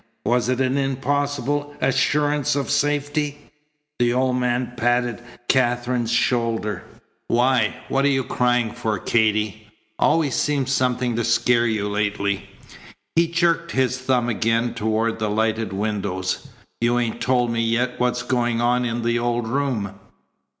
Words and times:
Was 0.25 0.49
it 0.49 0.59
an 0.59 0.79
impossible 0.79 1.75
assurance 1.79 2.55
of 2.55 2.71
safety? 2.71 3.37
The 3.99 4.11
old 4.13 4.35
man 4.37 4.73
patted 4.75 5.21
Katherine's 5.47 6.09
shoulder. 6.11 6.83
"Why, 7.27 7.75
what 7.87 8.03
you 8.05 8.23
crying 8.23 8.71
for, 8.71 8.97
Katy? 8.97 9.67
Always 9.99 10.33
seems 10.33 10.71
something 10.71 11.15
to 11.17 11.23
scare 11.23 11.67
you 11.67 11.87
lately." 11.87 12.49
He 13.15 13.27
jerked 13.27 13.73
his 13.73 13.99
thumb 13.99 14.27
again 14.27 14.73
toward 14.73 15.19
the 15.19 15.29
lighted 15.29 15.71
windows. 15.71 16.47
"You 16.79 16.97
ain't 16.97 17.21
told 17.21 17.51
me 17.51 17.61
yet 17.61 17.99
what's 17.99 18.23
going 18.23 18.59
on 18.59 18.85
in 18.85 19.03
the 19.03 19.19
old 19.19 19.47
room." 19.47 19.93